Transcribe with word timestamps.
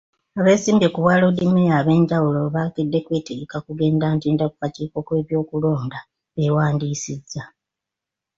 Abeesimbyewo 0.39 0.91
ku 0.93 0.99
Bwaloodimmeeya 1.03 1.73
ab'enjawulo, 1.79 2.41
bakedde 2.55 2.99
kwetegeka 3.05 3.57
kugenda 3.65 4.05
Ntinda 4.15 4.45
ku 4.51 4.55
kakiiko 4.61 4.99
k'ebyokulonda 5.07 5.99
beewandiisiza. 6.35 7.43